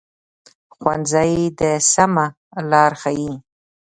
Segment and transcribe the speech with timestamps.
[0.75, 1.61] ښوونځی د
[1.93, 2.25] سمه
[2.71, 3.31] لار ښيي